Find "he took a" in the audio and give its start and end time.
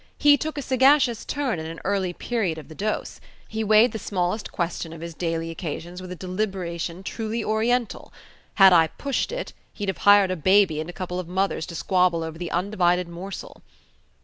0.17-0.63